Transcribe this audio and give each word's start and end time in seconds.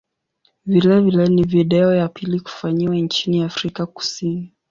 Vilevile 0.65 1.27
ni 1.27 1.43
video 1.43 1.93
ya 1.95 2.07
pili 2.07 2.39
kufanyiwa 2.39 2.95
nchini 2.95 3.43
Afrika 3.43 3.85
Kusini. 3.85 4.53